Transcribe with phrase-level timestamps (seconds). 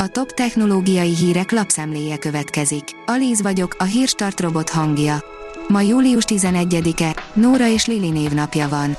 [0.00, 2.84] A top technológiai hírek lapszemléje következik.
[3.06, 5.24] Alíz vagyok, a hírstart robot hangja.
[5.68, 8.96] Ma július 11-e, Nóra és Lili névnapja van.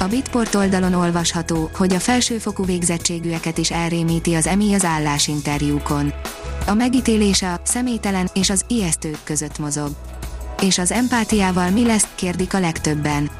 [0.00, 6.12] A Bitport oldalon olvasható, hogy a felsőfokú végzettségűeket is elrémíti az EMI az állásinterjúkon.
[6.66, 9.90] A megítélése a személytelen és az ijesztők között mozog.
[10.62, 13.30] És az empátiával mi lesz, kérdik a legtöbben.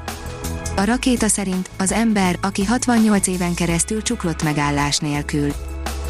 [0.77, 5.53] A rakéta szerint az ember, aki 68 éven keresztül csuklott megállás nélkül.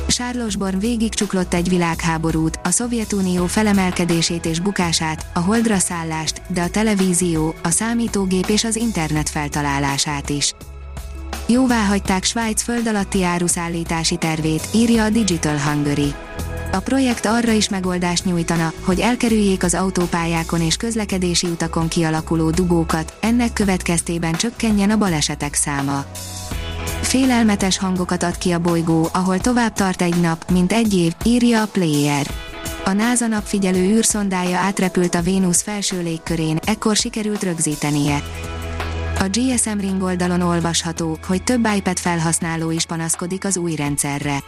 [0.08, 6.62] Charles Born végig csuklott egy világháborút, a Szovjetunió felemelkedését és bukását, a holdra szállást, de
[6.62, 10.54] a televízió, a számítógép és az internet feltalálását is.
[11.46, 16.14] Jóvá hagyták Svájc föld alatti áruszállítási tervét, írja a Digital Hungary.
[16.72, 23.16] A projekt arra is megoldást nyújtana, hogy elkerüljék az autópályákon és közlekedési utakon kialakuló dugókat,
[23.20, 26.04] ennek következtében csökkenjen a balesetek száma.
[27.08, 31.62] Félelmetes hangokat ad ki a bolygó, ahol tovább tart egy nap, mint egy év, írja
[31.62, 32.26] a Player.
[32.84, 38.22] A NASA napfigyelő űrszondája átrepült a Vénusz felső légkörén, ekkor sikerült rögzítenie.
[39.18, 44.42] A GSM Ring oldalon olvasható, hogy több iPad felhasználó is panaszkodik az új rendszerre.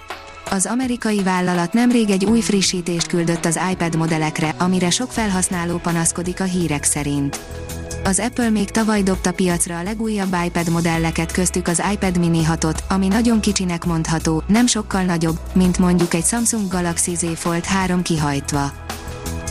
[0.50, 6.40] Az amerikai vállalat nemrég egy új frissítést küldött az iPad modellekre, amire sok felhasználó panaszkodik
[6.40, 7.40] a hírek szerint.
[8.04, 12.78] Az Apple még tavaly dobta piacra a legújabb iPad modelleket köztük az iPad mini 6-ot,
[12.88, 18.02] ami nagyon kicsinek mondható, nem sokkal nagyobb, mint mondjuk egy Samsung Galaxy Z Fold 3
[18.02, 18.72] kihajtva.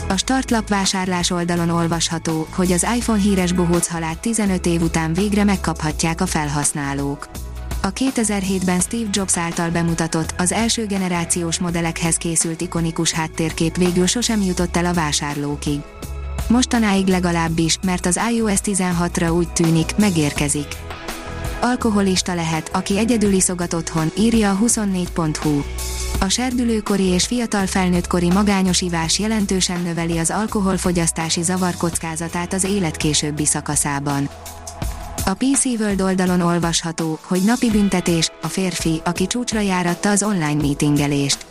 [0.08, 5.44] A startlap vásárlás oldalon olvasható, hogy az iPhone híres bohóc halát 15 év után végre
[5.44, 7.28] megkaphatják a felhasználók.
[7.82, 14.40] A 2007-ben Steve Jobs által bemutatott, az első generációs modellekhez készült ikonikus háttérkép végül sosem
[14.42, 15.80] jutott el a vásárlókig.
[16.50, 20.76] Mostanáig legalábbis, mert az iOS 16-ra úgy tűnik, megérkezik.
[21.60, 25.62] Alkoholista lehet, aki egyedül iszogat otthon, írja a 24.hu.
[26.20, 32.96] A serdülőkori és fiatal felnőttkori magányos ivás jelentősen növeli az alkoholfogyasztási zavar kockázatát az élet
[32.96, 34.28] későbbi szakaszában.
[35.26, 40.62] A PC World oldalon olvasható, hogy napi büntetés, a férfi, aki csúcsra járatta az online
[40.62, 41.49] meetingelést.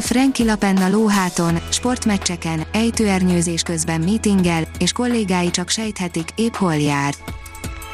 [0.00, 7.14] Franki Lapenna lóháton, sportmeccseken, ejtőernyőzés közben meetingel, és kollégái csak sejthetik, épp hol jár.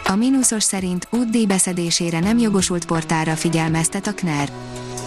[0.07, 4.51] A mínuszos szerint útdíj beszedésére nem jogosult portára figyelmeztet a KNER.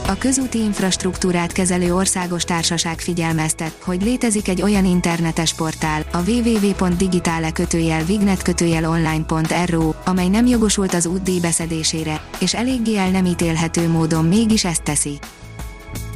[0.08, 7.52] A közúti infrastruktúrát kezelő országos társaság figyelmeztet, hogy létezik egy olyan internetes portál, a www.digitale
[7.52, 8.86] kötőjel vignet kötőjel
[10.06, 15.20] amely nem jogosult az útdíj beszedésére, és eléggé el nem ítélhető módon mégis ezt teszi.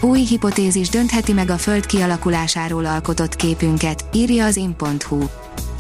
[0.04, 5.24] Új hipotézis döntheti meg a Föld kialakulásáról alkotott képünket, írja az in.hu.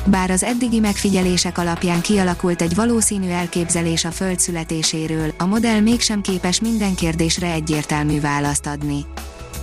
[0.05, 6.21] Bár az eddigi megfigyelések alapján kialakult egy valószínű elképzelés a Föld születéséről, a modell mégsem
[6.21, 9.05] képes minden kérdésre egyértelmű választ adni.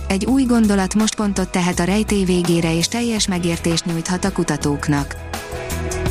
[0.07, 5.15] Egy új gondolat most pontot tehet a rejtély végére és teljes megértést nyújthat a kutatóknak.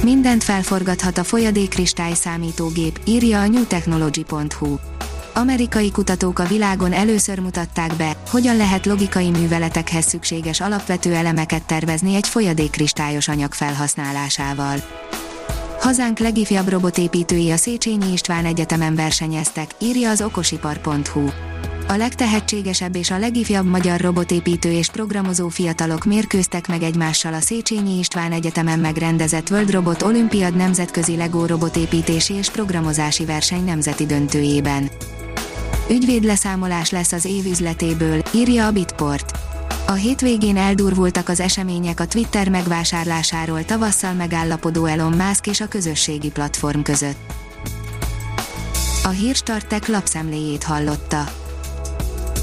[0.02, 4.76] Mindent felforgathat a folyadékkristály számítógép, írja a newtechnology.hu
[5.34, 12.14] amerikai kutatók a világon először mutatták be, hogyan lehet logikai műveletekhez szükséges alapvető elemeket tervezni
[12.14, 14.76] egy folyadékkristályos anyag felhasználásával.
[15.80, 21.49] Hazánk legifjabb robotépítői a Széchenyi István Egyetemen versenyeztek, írja az okosipar.hu.
[21.90, 27.98] A legtehetségesebb és a legifjabb magyar robotépítő és programozó fiatalok mérkőztek meg egymással a Széchenyi
[27.98, 34.90] István Egyetemen megrendezett World Robot Olimpiad nemzetközi LEGO robotépítési és programozási verseny nemzeti döntőjében.
[35.90, 39.38] Ügyvédleszámolás lesz az év üzletéből, írja a Bitport.
[39.86, 46.30] A hétvégén eldurvultak az események a Twitter megvásárlásáról tavasszal megállapodó Elon Musk és a közösségi
[46.30, 47.32] platform között.
[49.04, 51.48] A Hírstartek lapszemléjét hallotta.